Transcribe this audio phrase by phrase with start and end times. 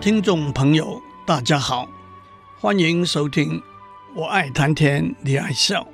[0.00, 1.86] 听众朋友，大家好，
[2.58, 3.62] 欢迎收听。
[4.14, 5.86] 我爱谈天，你爱笑。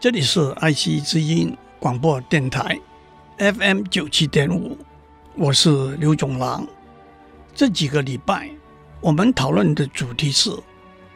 [0.00, 2.76] 这里是爱惜之音广播电台
[3.38, 4.76] FM 九七点五，
[5.36, 6.66] 我是刘总郎。
[7.54, 8.50] 这几个礼拜，
[9.00, 10.50] 我们讨论的主题是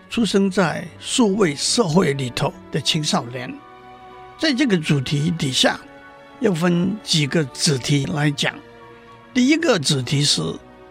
[0.08, 3.52] 出生在数位社会里头的青少年。
[4.38, 5.80] 在这个主题底下，
[6.38, 8.54] 又分几个子题来讲。
[9.34, 10.40] 第一个子题是。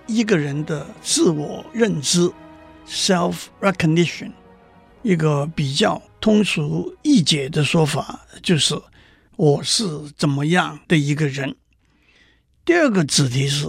[0.05, 2.29] 一个人的自我认知
[2.87, 4.33] （self-recognition），
[5.01, 8.79] 一个比较通俗易解的说法就是
[9.37, 9.85] 我是
[10.17, 11.55] 怎么样的一个人。
[12.65, 13.65] 第二个主题是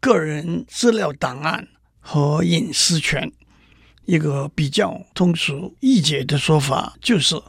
[0.00, 1.68] 个人资料档案
[2.00, 3.30] 和隐私权，
[4.06, 7.40] 一个比较通俗易解的说法就是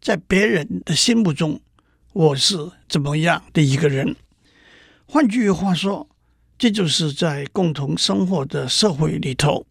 [0.00, 1.60] 在别人的心目中
[2.12, 4.16] 我是怎么样的一个人。
[5.06, 6.08] 换句话说。
[6.62, 9.66] 这就是在共同生活的社会里头，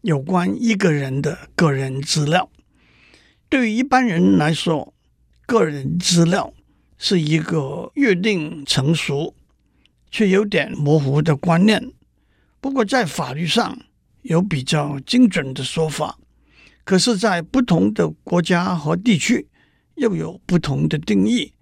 [0.00, 2.48] 有关一个人的个人资料。
[3.50, 4.94] 对于一般人来说，
[5.44, 6.54] 个人资料
[6.96, 9.34] 是一个约定成熟
[10.10, 11.92] 却有点模糊的观念。
[12.62, 13.78] 不过，在法律上
[14.22, 16.18] 有比较精准的说法，
[16.82, 19.46] 可是，在不同的国家和地区
[19.96, 21.52] 又有不同的定义。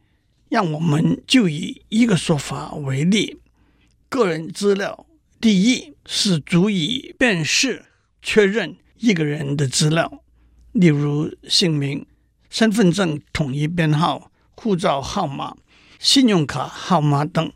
[0.49, 3.37] 让我们就以一个说法为例。
[4.11, 5.07] 个人资料，
[5.41, 7.85] 第一是足以辨识、
[8.21, 10.25] 确认一个人的资料，
[10.73, 12.05] 例如姓名、
[12.51, 15.57] 身份证统一编号、护照号码、
[16.01, 17.53] 信用卡号码等。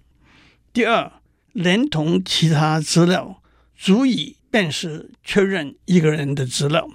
[0.72, 1.10] 第二，
[1.52, 3.42] 连同其他资料，
[3.76, 6.88] 足以辨识、确认一个人的资料，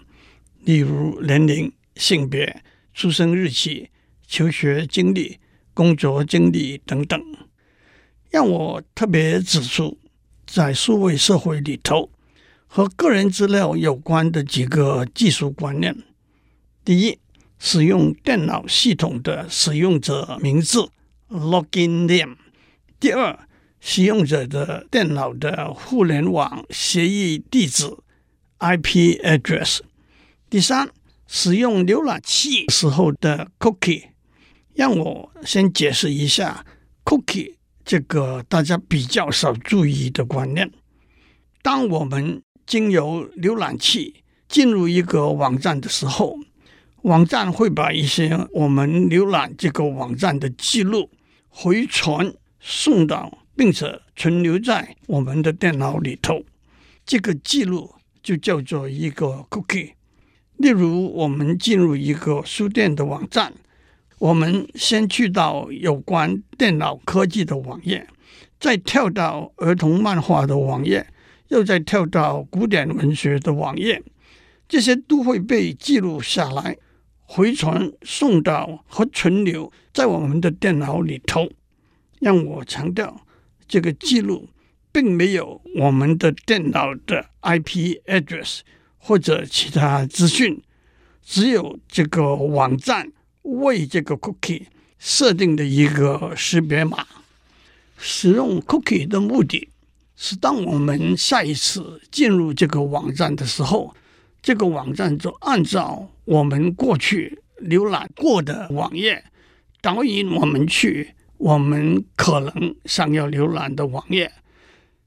[0.61, 2.63] 例如年龄、性别、
[2.93, 3.89] 出生日期、
[4.25, 5.37] 求学经历、
[5.73, 7.21] 工作经历等等。
[8.29, 9.97] 让我特别指出，
[10.45, 12.09] 在数位社会里头，
[12.67, 15.95] 和个人资料有关的几个技术观念：
[16.85, 17.17] 第一，
[17.57, 20.89] 使用电脑系统的使用者名字
[21.29, 22.35] （login name）；
[22.99, 23.39] 第二，
[23.79, 27.85] 使用者的电脑的互联网协议地址
[28.59, 29.79] （IP address）；
[30.49, 30.89] 第三，
[31.27, 34.03] 使用浏览器时候的 cookie。
[34.75, 36.65] 让我先解释一下
[37.03, 37.55] cookie。
[37.89, 40.71] 这个大家比较少注意的观念，
[41.63, 44.13] 当我们经由浏览器
[44.47, 46.37] 进入一个网站的时候，
[47.01, 51.09] 网站会把一些我们浏览这个网站的记录
[51.47, 56.43] 回传送到，并且存留在我们的电脑里头。
[57.07, 59.93] 这个记录就叫做一个 cookie。
[60.57, 63.51] 例如，我们进入一个书店的网站。
[64.19, 68.05] 我们先去到有关电脑科技的网页，
[68.59, 71.07] 再跳到儿童漫画的网页，
[71.47, 74.03] 又再跳到古典文学的网页，
[74.67, 76.75] 这些都会被记录下来，
[77.21, 81.49] 回传送到和存留在我们的电脑里头。
[82.19, 83.25] 让我强调，
[83.69, 84.49] 这个记录
[84.91, 88.59] 并没有我们的电脑的 IP address
[88.97, 90.61] 或者其他资讯，
[91.23, 93.13] 只有这个网站。
[93.49, 94.63] 为这个 cookie
[94.97, 97.05] 设定的一个识别码，
[97.97, 99.69] 使用 cookie 的目的
[100.15, 103.95] 是，当我们下一次进入这个网站的时候，
[104.41, 109.23] 这个网站就按照我们过去浏览过的网页，
[109.81, 114.31] 导引我们去我们可能想要浏览的网页。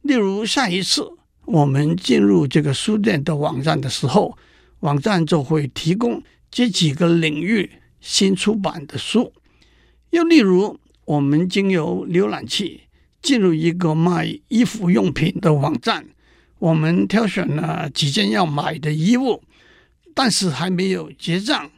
[0.01, 1.07] 例如，下一次
[1.45, 4.37] 我们进入这个书店的网站的时候，
[4.81, 7.71] 网站就会提供这几个领域。
[8.03, 9.33] 新出版的书，
[10.11, 12.83] 又例如，我们经由浏览器
[13.23, 16.09] 进入一个卖衣服用品的网站，
[16.59, 19.45] 我们挑选了几件要买的衣物，
[20.15, 21.71] 但是还没有结账，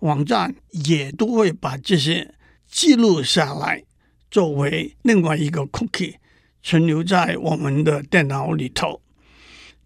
[0.00, 2.34] 网站也都会把这些
[2.70, 3.82] 记录下来，
[4.30, 6.16] 作为另外一个 cookie
[6.62, 9.00] 存留在我们的电脑里头。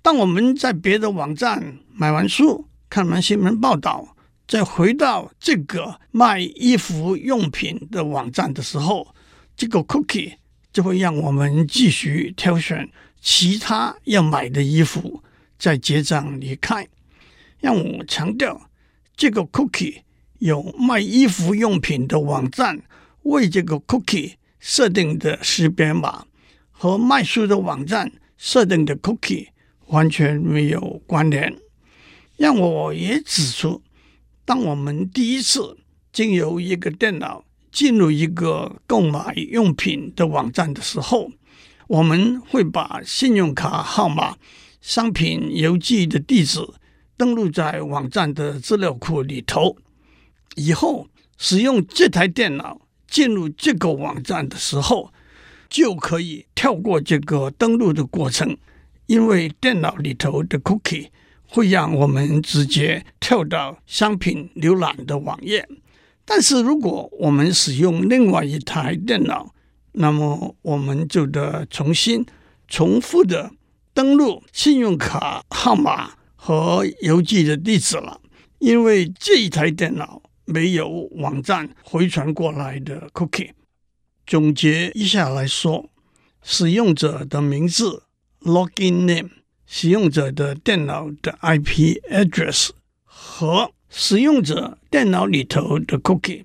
[0.02, 4.13] 当我们在别的网站买完书，看完新闻报道。
[4.46, 9.14] 再回到这个卖衣服用品的网站的时候，
[9.56, 10.34] 这个 cookie
[10.72, 15.22] 就会让我们继续挑选其他要买的衣服，
[15.58, 16.86] 再结账离开。
[17.60, 18.68] 让我强调，
[19.16, 20.02] 这个 cookie
[20.38, 22.82] 有卖衣服用品的网站
[23.22, 26.26] 为这个 cookie 设定的识别码，
[26.70, 29.48] 和卖书的网站设定的 cookie
[29.86, 31.56] 完全没有关联。
[32.36, 33.80] 让我也指出，
[34.44, 35.78] 当我们第一次
[36.12, 41.30] 经由一个电脑进入一个购买用品的网站的时候，
[41.86, 44.36] 我们会把信用卡号码、
[44.80, 46.60] 商品邮寄的地址
[47.16, 49.76] 登录在网站的资料库里头。
[50.56, 51.08] 以后
[51.38, 55.12] 使用这台电脑进入这个网站的时候，
[55.70, 58.56] 就可以跳过这个登录的过程，
[59.06, 61.08] 因为电脑里头的 cookie。
[61.54, 65.68] 会让我们直接跳到商品浏览的网页，
[66.24, 69.54] 但是如果我们使用另外一台电脑，
[69.92, 72.26] 那么我们就得重新
[72.66, 73.52] 重复的
[73.92, 78.20] 登录信用卡号码和邮寄的地址了，
[78.58, 83.50] 因为这一台电脑没有网站回传过来的 cookie。
[84.26, 85.88] 总结一下来说，
[86.42, 88.02] 使用者的名字
[88.40, 89.43] （login name）。
[89.66, 92.70] 使用者的电脑的 IP address
[93.02, 96.44] 和使用者电脑里头的 cookie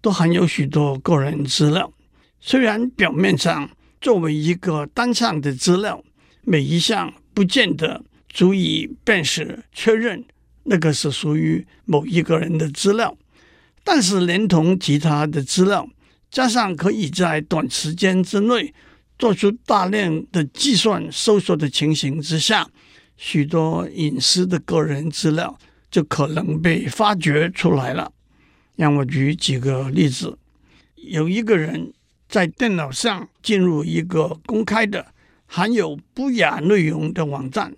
[0.00, 1.92] 都含有许多个人资料。
[2.40, 3.70] 虽然表面上
[4.00, 6.02] 作为一个单项的资料，
[6.42, 10.24] 每一项不见得足以辨识确认
[10.64, 13.16] 那个是属于某一个人的资料，
[13.82, 15.88] 但是连同其他的资料，
[16.30, 18.72] 加上可以在短时间之内。
[19.18, 22.68] 做出大量的计算搜索的情形之下，
[23.16, 25.58] 许多隐私的个人资料
[25.90, 28.12] 就可能被发掘出来了。
[28.76, 30.38] 让我举几个例子：
[30.94, 31.92] 有一个人
[32.28, 35.04] 在电脑上进入一个公开的
[35.46, 37.74] 含有不雅内容的网站，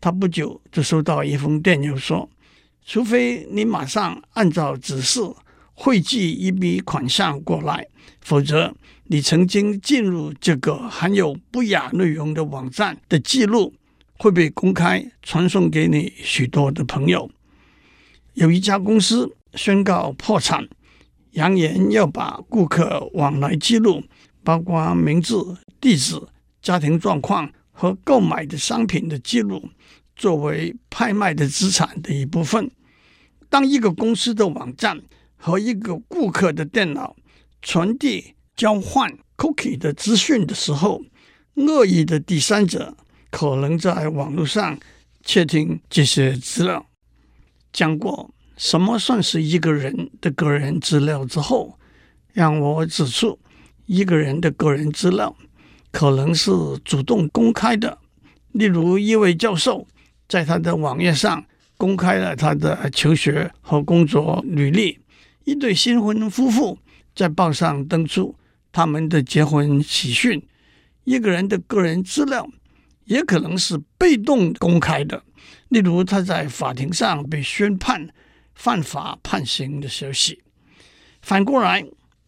[0.00, 2.30] 他不久就收到一封电邮说
[2.86, 5.20] ：“除非你马上按照指示
[5.78, 7.86] 汇寄一笔款项过来，
[8.20, 8.74] 否则。”
[9.10, 13.72] 你曾经进入这个含有不雅内容的网站的记录
[14.18, 17.30] 会被公开传送给你许多的朋友。
[18.34, 20.68] 有一家公司宣告破产，
[21.30, 24.04] 扬言要把顾客往来记录，
[24.44, 26.20] 包括名字、地址、
[26.60, 29.70] 家庭状况和购买的商品的记录，
[30.14, 32.70] 作为拍卖的资产的一部分。
[33.48, 35.00] 当一个公司的网站
[35.38, 37.16] 和一个顾客的电脑
[37.62, 38.34] 传递。
[38.58, 41.00] 交换 cookie 的资讯的时候，
[41.54, 42.96] 恶意的第三者
[43.30, 44.76] 可能在网络上
[45.24, 46.84] 窃听这些资料。
[47.72, 51.78] 讲过什么算是一个人的个人资料之后，
[52.32, 53.38] 让我指出，
[53.86, 55.36] 一个人的个人资料
[55.92, 56.50] 可能是
[56.84, 57.96] 主动公开的。
[58.50, 59.86] 例如，一位教授
[60.26, 61.44] 在他的网页上
[61.76, 64.98] 公开了他的求学和工作履历；
[65.48, 66.78] 一对新婚夫妇
[67.14, 68.36] 在报上登出。
[68.70, 70.46] 他们的结婚喜讯，
[71.04, 72.46] 一个人的个人资料
[73.06, 75.24] 也可能是被动公开的，
[75.70, 78.10] 例如他在法庭上被宣判
[78.54, 80.42] 犯法判刑的消息。
[81.22, 81.82] 反过来，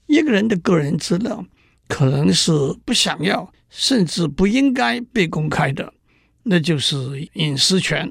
[0.06, 1.44] 一个人的个人资料
[1.88, 2.50] 可能是
[2.86, 5.92] 不想要，甚至不应该被公开的，
[6.44, 8.10] 那就是隐私权。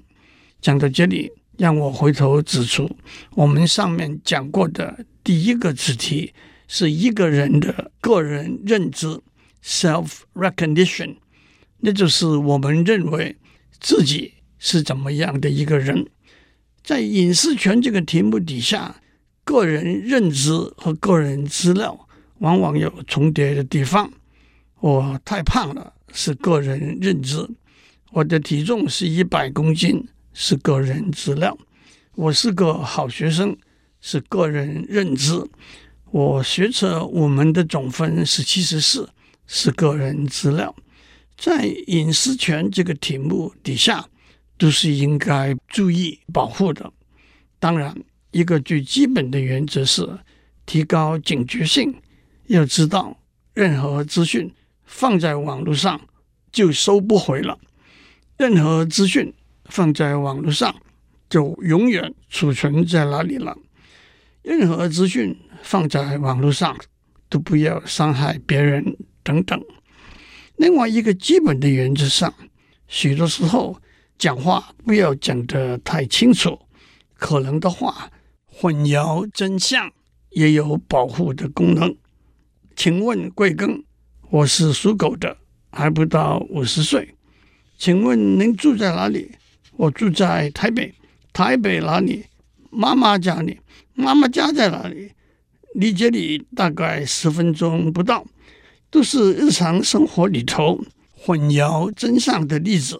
[0.62, 2.90] 讲到这里，让我回头指出，
[3.36, 6.34] 我们上面讲过的第一个主题。
[6.72, 9.20] 是一个人的个人认知
[9.66, 11.16] （self-recognition），
[11.80, 13.36] 那就是我们认为
[13.80, 16.06] 自己是怎么样的一个人。
[16.84, 19.02] 在隐私权这个题目底下，
[19.44, 24.14] 个人认知和个人资料往往有重叠的地方。
[24.80, 27.50] 我太胖了，是个人认知；
[28.12, 30.08] 我的体重是一百公斤，
[30.42, 31.54] 是个人资料；
[32.16, 33.58] 我是个好学生，
[34.00, 35.34] 是个人认知。
[36.12, 39.10] 我学测我们的总分是七十四，
[39.48, 40.74] 是个人资料，
[41.38, 44.08] 在隐私权这个题目底下，
[44.58, 46.90] 都是应该注意保护的。
[47.60, 47.94] 当然，
[48.32, 50.08] 一个最基本的原则是
[50.66, 51.94] 提高警觉性，
[52.48, 53.20] 要知道
[53.54, 54.50] 任何资讯
[54.86, 56.00] 放在网络上
[56.50, 57.60] 就收不回了，
[58.38, 59.34] 任何资讯
[59.70, 60.76] 放在网络上
[61.30, 63.58] 就永远储存在那里了，
[64.42, 65.38] 任何资讯。
[65.62, 66.74] 放在网络上
[67.28, 69.62] 都不要伤害别人等等。
[70.56, 72.34] 另外一个基本的原则上，
[72.88, 73.78] 许多时候
[74.18, 76.58] 讲话不要讲得太清楚，
[77.16, 78.10] 可能的话
[78.46, 79.92] 混淆真相
[80.30, 81.94] 也有保护的功能。
[82.74, 83.84] 请问贵庚？
[84.30, 85.36] 我是属狗的，
[85.72, 87.16] 还不到五十岁。
[87.78, 89.34] 请问您住在哪里？
[89.80, 90.94] 我住在台北。
[91.32, 92.26] 台北哪里？
[92.70, 93.62] 妈妈家里。
[93.94, 95.12] 妈妈家在哪里？
[95.74, 98.26] 离这里大概十分钟不到。
[98.90, 100.84] 都是日常生活里头
[101.16, 103.00] 混淆真相的例子。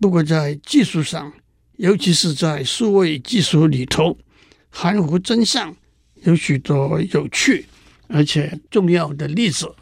[0.00, 1.30] 不过在技术上，
[1.76, 4.16] 尤其是在数位技术里头，
[4.70, 5.76] 含糊真相
[6.22, 7.66] 有许多有趣
[8.06, 9.74] 而且重要的例子。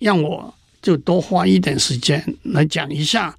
[0.00, 3.38] 让我就多花一点时间来讲一下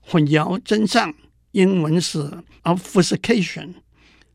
[0.00, 1.14] 混淆真相。
[1.54, 2.18] 英文是
[2.64, 3.74] obfuscation，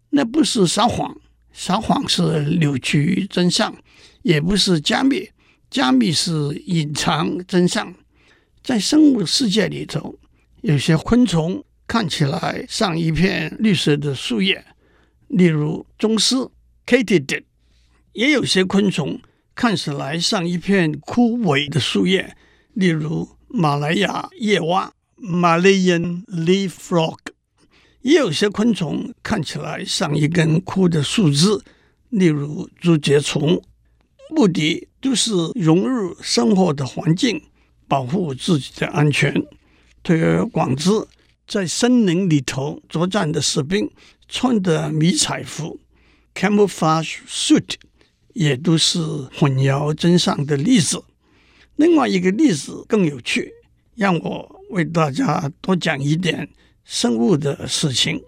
[0.10, 1.16] 那不是撒谎，
[1.52, 3.74] 撒谎是扭曲真相；
[4.22, 5.30] 也不是加密，
[5.70, 6.32] 加密是
[6.66, 7.94] 隐藏真相。
[8.64, 10.18] 在生物世界里头，
[10.62, 14.64] 有些昆虫看起来像一片绿色的树叶，
[15.28, 16.50] 例如螽斯
[16.86, 17.44] （Katydid）；
[18.14, 19.20] 也有些昆虫
[19.54, 22.38] 看起来像一片枯萎的树叶，
[22.74, 24.94] 例如马来亚夜蛙。
[25.22, 27.18] Malayan leaf frog，
[28.02, 31.60] 也有些昆虫看起来像一根枯的树枝，
[32.10, 33.62] 例如竹节虫。
[34.30, 37.42] 目的都是融入生活的环境，
[37.88, 39.34] 保护自己的安全。
[40.04, 40.90] 推而广之，
[41.48, 43.90] 在森林里头作战的士兵
[44.28, 45.80] 穿的迷彩服
[46.34, 47.74] （camouflage suit）
[48.34, 49.00] 也都是
[49.36, 51.04] 混淆真相的例子。
[51.76, 53.52] 另外一个例子更有趣，
[53.96, 54.59] 让我。
[54.70, 56.50] 为大家多讲一点
[56.84, 58.22] 生物的事情。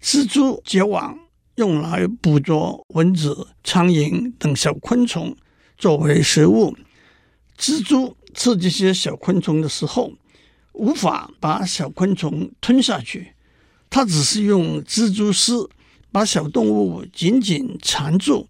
[0.00, 1.18] 蜘蛛结网
[1.56, 5.36] 用来捕捉蚊子、苍蝇等小昆虫
[5.76, 6.76] 作为食物。
[7.58, 10.12] 蜘蛛吃这些小昆虫的时候，
[10.72, 13.32] 无法把小昆虫吞下去，
[13.90, 15.68] 它只是用蜘蛛丝
[16.12, 18.48] 把小动物紧紧缠住，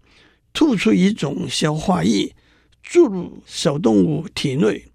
[0.53, 2.35] 吐出一种消化液，
[2.83, 4.85] 注入小动物体内。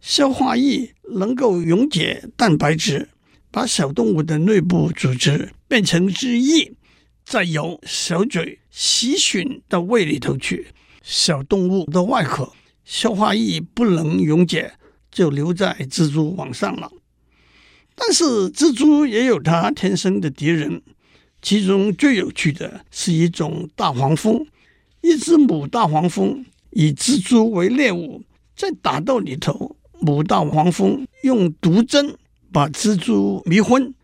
[0.00, 3.08] 消化液能够溶解蛋白质，
[3.50, 6.72] 把小动物的内部组织变成汁液，
[7.24, 10.68] 再由小嘴吸吮到胃里头去。
[11.02, 12.52] 小动物的外壳
[12.84, 14.72] 消化液不能溶解，
[15.10, 16.90] 就留在蜘蛛网上了。
[17.94, 20.82] 但是蜘蛛也有它天生的敌人，
[21.42, 24.46] 其中最有趣的是一种大黄蜂。
[25.02, 28.22] 一只母大黄蜂以蜘蛛为猎物，
[28.56, 29.76] 在打斗里头。
[30.00, 32.16] 母大黄蜂用毒针
[32.52, 33.94] 把蜘蛛迷昏，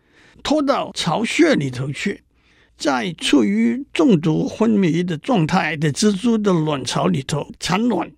[0.43, 2.23] 拖到巢穴里头去，
[2.77, 8.11] 在处于中毒昏迷的状态的蜘蛛的卵巢里头产卵。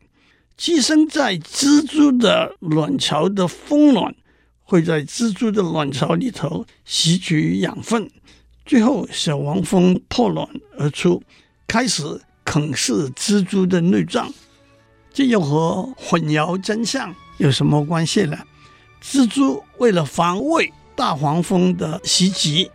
[0.58, 4.14] 寄生在蜘蛛的卵巢的蜂卵
[4.64, 8.10] 会在蜘蛛的卵巢里头吸取养分，
[8.66, 10.46] 最后小黄蜂破卵
[10.78, 11.24] 而出，
[11.66, 12.04] 开始
[12.44, 14.32] 啃噬蜘蛛的内脏。
[15.14, 18.38] 这又和混淆真相有什么关系呢？
[19.02, 22.70] 蜘蛛为了防卫大黄蜂的袭击，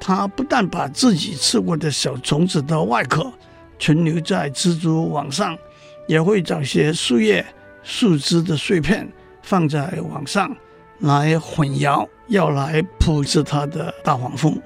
[0.00, 3.30] 它不但把自己吃过的小虫子的外壳
[3.78, 5.56] 存留在蜘蛛网上，
[6.08, 7.44] 也会找些树叶、
[7.82, 9.06] 树枝的碎片
[9.42, 10.56] 放在网上
[11.00, 14.58] 来混淆要来扑食它的大黄蜂。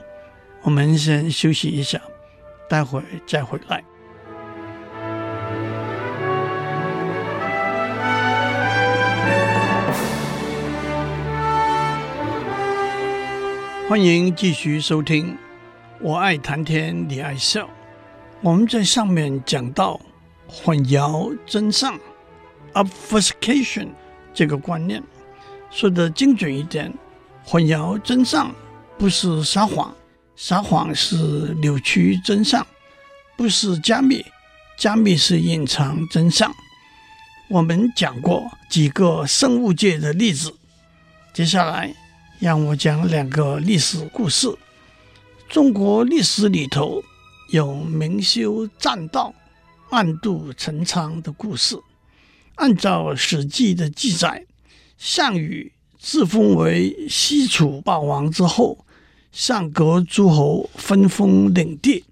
[0.62, 2.00] 我们先休息一下，
[2.69, 3.83] 待会再回来。
[13.87, 15.37] 欢迎继续收听，
[16.00, 17.69] 我爱谈天，你爱笑。
[18.41, 20.00] 我们在上面讲到
[20.49, 22.00] 混淆真相
[22.73, 23.88] （obfuscation）
[24.33, 25.03] 这个观念，
[25.71, 26.91] 说得精准一点，
[27.45, 28.50] 混淆真相
[28.97, 29.95] 不是撒谎，
[30.35, 32.62] 撒谎是扭曲真相；
[33.37, 34.25] 不是加密，
[34.79, 36.50] 加密是隐藏真相。
[37.50, 40.55] 我们讲过几个生物界的例子，
[41.35, 41.95] 接下来。
[42.41, 44.49] 让我讲两个历史故事。
[45.49, 47.03] 中国历史里头
[47.50, 49.33] 有明修栈道、
[49.91, 51.79] 暗度陈仓的故事。
[52.57, 54.47] 按照《史记》的记载，
[54.99, 58.85] 项羽自封为西楚霸王之后，
[59.33, 62.05] 上国诸侯分封领地，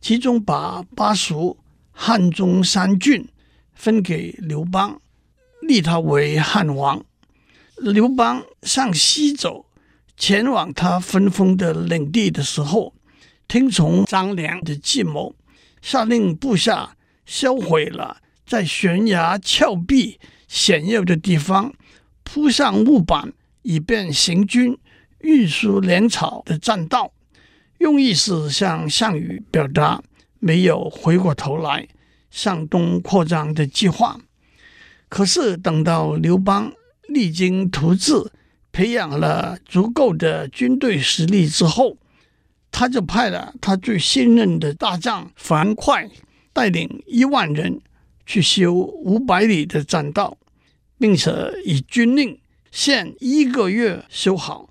[0.00, 1.58] 其中把巴蜀、
[1.90, 3.28] 汉中三郡
[3.74, 5.00] 分给刘邦，
[5.60, 7.04] 立他为汉王。
[7.82, 9.66] 刘邦向西走，
[10.16, 12.94] 前往他分封的领地的时候，
[13.48, 15.34] 听从张良的计谋，
[15.80, 16.96] 下令部下
[17.26, 21.74] 销毁了在悬崖峭壁险要的地方
[22.22, 24.78] 铺上木板，以便行军
[25.18, 27.12] 运输粮草的栈道，
[27.78, 30.00] 用意是向项羽表达
[30.38, 31.88] 没有回过头来
[32.30, 34.20] 向东扩张的计划。
[35.08, 36.72] 可是等到刘邦。
[37.12, 38.30] 励精图治，
[38.72, 41.96] 培养了足够的军队实力之后，
[42.70, 46.10] 他就派了他最信任的大将樊哙
[46.52, 47.80] 带领一万人
[48.24, 50.36] 去修五百里的栈道，
[50.98, 51.30] 并且
[51.64, 52.38] 以军令
[52.70, 54.70] 限一个月修好。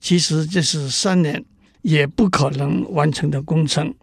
[0.00, 1.44] 其实这是三年
[1.82, 3.94] 也不可能完成的工程。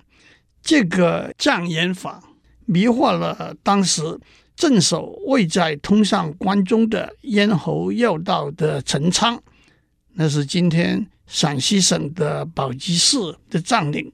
[0.64, 2.24] 这个障眼法
[2.66, 4.20] 迷惑了当时
[4.62, 9.42] 镇守位在通向关中的咽喉要道的陈仓，
[10.14, 13.18] 那是今天陕西省的宝鸡市
[13.50, 14.14] 的将领。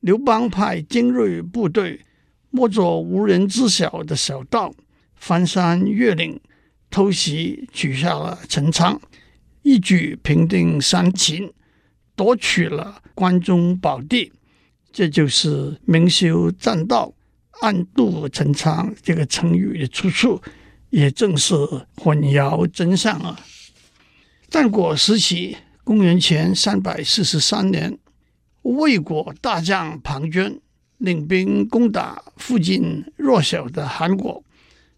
[0.00, 1.98] 刘邦派精锐部队，
[2.50, 4.70] 摸着无人知晓的小道，
[5.14, 6.38] 翻山越岭，
[6.90, 9.00] 偷袭取下了陈仓，
[9.62, 11.50] 一举平定山秦，
[12.14, 14.30] 夺取了关中宝地。
[14.92, 17.14] 这就是“明修栈道，
[17.60, 20.40] 暗度陈仓”这个成语的出处，
[20.90, 21.54] 也正是
[21.96, 23.38] 混淆真相啊。
[24.48, 27.96] 战国时期，公元前三百四十三年，
[28.62, 30.58] 魏国大将庞涓
[30.98, 34.42] 领兵攻打附近弱小的韩国，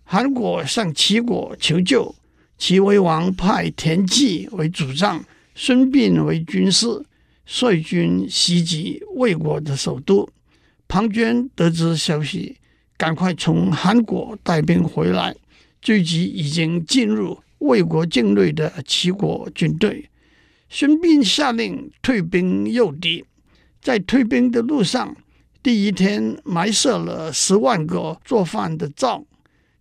[0.04, 2.14] 韩国向齐国求救，
[2.56, 5.22] 齐威王派田忌为主将，
[5.54, 6.86] 孙膑为军师，
[7.44, 10.28] 率军袭击魏国的首都。
[10.92, 12.58] 庞涓得知消息，
[12.98, 15.34] 赶快从韩国带兵回来，
[15.80, 20.10] 追击已经进入魏国境内的齐国军队。
[20.68, 23.24] 孙膑下令退兵诱敌，
[23.80, 25.16] 在退兵的路上，
[25.62, 29.24] 第一天埋设了十万个做饭的灶，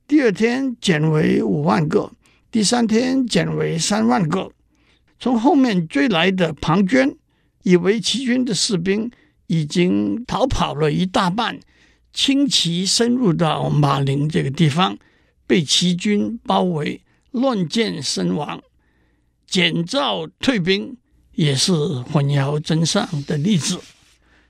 [0.07, 2.13] 第二天减为五万个，
[2.49, 4.49] 第三天减为三万个。
[5.19, 7.17] 从后面追来的庞涓
[7.63, 9.11] 以为齐军的士兵
[9.51, 11.59] 已经逃跑了一大半，
[12.13, 14.97] 轻骑深入到马陵这个地方，
[15.45, 18.61] 被齐军包围，乱箭身亡。
[19.45, 20.95] 减灶退兵
[21.33, 23.77] 也是混淆真相的例子。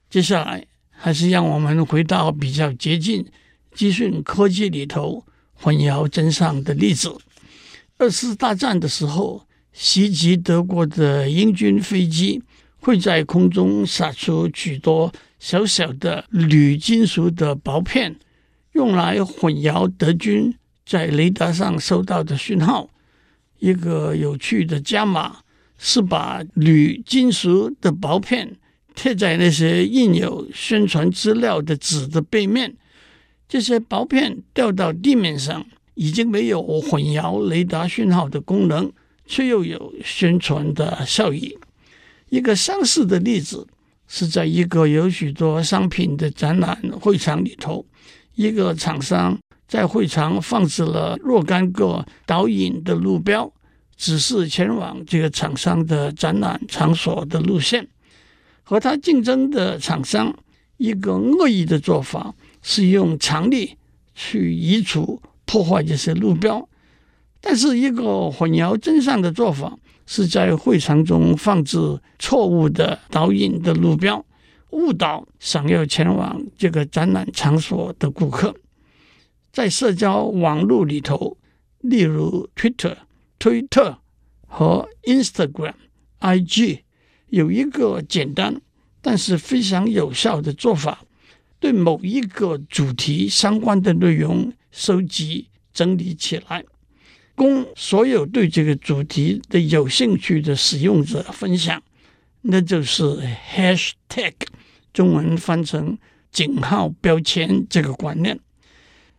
[0.07, 3.25] 接下来，还是让我们回到比较接近
[3.71, 7.11] 资讯科技里头混淆真相的例子。
[7.97, 12.43] 二次大战的时候，袭击德国的英军飞机
[12.81, 18.15] 会在空中撒出许多小小的铝金属的薄片，
[18.73, 22.89] 用来混淆德军在雷达上收到的讯号。
[23.59, 25.37] 一个有趣的加码
[25.77, 28.57] 是把铝金属的薄片
[28.95, 32.75] 贴在那些印有宣传资料的纸的背面，
[33.47, 35.63] 这些薄片掉到地面上，
[35.93, 38.91] 已经没有混淆雷达讯号的功能，
[39.27, 41.55] 却又有宣传的效益。
[42.31, 43.67] 一个相似的例子
[44.07, 47.85] 是在一个有许多商品的展览会场里头，
[48.35, 49.37] 一个厂商。
[49.67, 53.49] 在会场放置了若干个导引的路标，
[53.95, 57.87] 指示前往这个厂商的展览场所的路线。
[58.63, 60.35] 和他竞争的厂商，
[60.75, 63.77] 一个恶意的做法是用强力
[64.13, 66.67] 去移除、破坏这些路标；
[67.39, 69.77] 但是一个混淆真相的做法，
[70.13, 71.77] 是在会场中放置
[72.19, 74.25] 错误的导引的路标，
[74.71, 78.53] 误导想要前往这个展览场所的顾客。
[79.53, 81.37] 在社交网络里头，
[81.79, 82.97] 例如 Twitter、
[83.39, 83.99] 推特
[84.45, 85.75] 和 Instagram、
[86.19, 86.79] IG，
[87.29, 88.59] 有一个简单
[89.01, 91.05] 但是非常有效的做法：
[91.57, 96.65] 对某一个主题相关的内容收集整理起来，
[97.35, 101.81] 供所有对这个主题的有兴趣的使用者分享，
[102.41, 103.03] 那就是
[103.53, 104.33] Hashtag，
[104.93, 105.97] 中文翻成
[106.31, 108.39] 井号标签这个观念。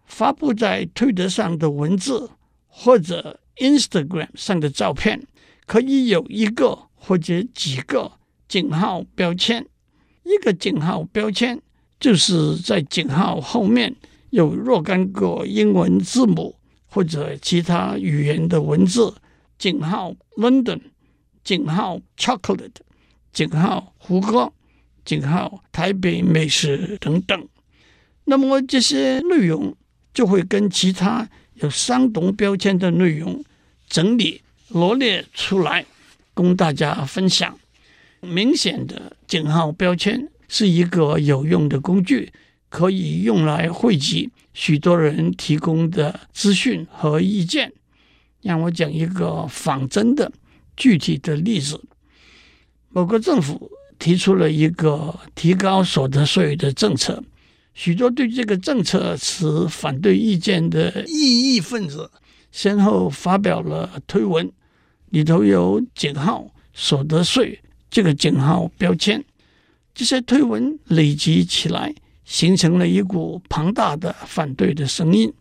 [0.07, 2.31] 发布在推特上的文字
[2.67, 5.27] 或者 Instagram 上的照片，
[5.67, 8.13] 可以有一个或者几个
[8.47, 9.67] 井号标签。
[10.25, 11.61] 一个井号标签
[11.99, 13.97] 就是在井号后面
[14.31, 16.55] 有若干个英文字母
[16.93, 19.15] 或者其他语言的文字，
[19.59, 20.81] 井号 London，
[21.43, 22.83] 井号 Chocolate，
[23.33, 24.53] 井号胡歌，
[25.05, 27.49] 井号台北美食等等。
[28.25, 29.75] 那么这些内容。
[30.15, 33.43] 就会跟其他有相同标签的内容
[33.89, 35.87] 整理罗列出来，
[36.35, 37.59] 供大家分享。
[38.21, 42.31] 明显的井号标签是一个有用的工具，
[42.69, 47.73] 可以用来汇集许多人提供的资讯和意见。
[48.43, 50.33] 让我讲一个仿真的
[50.77, 51.81] 具体的例子：
[52.89, 57.23] 某个政府提出了一个提高所得税的政策。
[57.73, 62.11] 许多对这个政策持反对意见的异议分子，
[62.51, 64.51] 先后发表了推文，
[65.11, 67.61] 里头有井号所得税
[67.91, 69.25] 这个井号标签，
[69.95, 75.33] 这些推文累积起来，形成了一股庞大的反对的声音。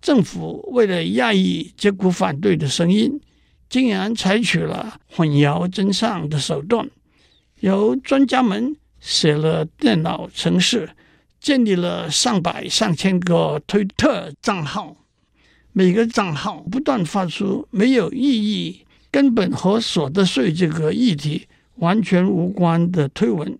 [0.00, 3.20] 政府为了压抑这股反对的声音，
[3.68, 6.88] 竟然采取了混淆真相的手段，
[7.60, 10.90] 由专家们写了电脑程式，
[11.40, 14.96] 建立了上百上千个推特账号，
[15.72, 18.84] 每个账号不断发出没有意义。
[19.10, 23.58] 根本和所得税这个议题完全无关的推文，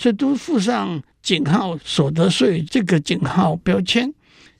[0.00, 4.10] 却都附上井号所得税这个警号标签。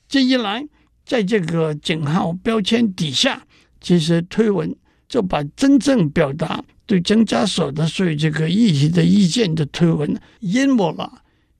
[0.07, 0.67] 这一来，
[1.03, 3.41] 在这个警号标签底下，
[3.79, 4.75] 这些推文
[5.09, 11.11] 就把真正表达对增加所得税这个议题的意见的推文淹没了，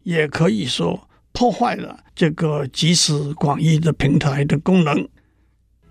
[0.04, 5.10] 也可以说破坏了这个集思广益的平台的功能。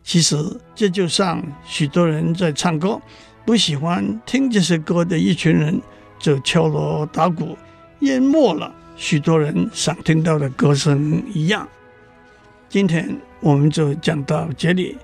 [0.04, 0.36] 其实
[0.76, 3.02] 这就像许多人在唱歌，
[3.44, 5.82] 不喜欢听这些歌的一群人，
[6.20, 7.58] 就敲锣打鼓，
[8.00, 11.66] 淹没了许多人想听到的歌声一样。
[12.68, 14.96] 今天我们就讲到这里，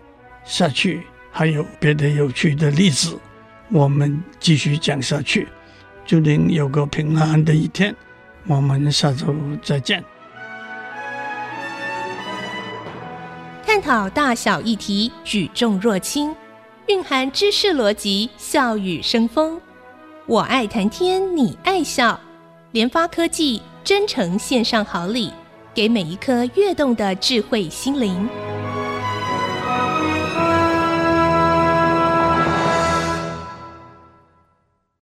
[0.44, 3.18] 下去还有别的有趣的例子，
[3.70, 5.48] 我们继续讲下去。
[6.04, 7.94] 祝您有个平安的一天，
[8.46, 10.04] 我们下周再见。
[13.66, 16.34] 探讨大小议题，举重若轻，
[16.86, 19.60] 蕴含知识逻辑，笑语生风。
[20.26, 22.20] 我爱谈天，你爱笑。
[22.76, 25.32] 联发科技真诚献上好礼，
[25.72, 28.28] 给每一颗跃动的智慧心灵。